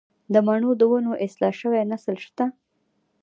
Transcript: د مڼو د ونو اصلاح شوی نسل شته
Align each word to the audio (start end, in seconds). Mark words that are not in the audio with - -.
د 0.33 0.35
مڼو 0.45 0.71
د 0.77 0.81
ونو 0.91 1.11
اصلاح 1.25 1.53
شوی 1.61 1.81
نسل 1.91 2.15
شته 2.25 2.45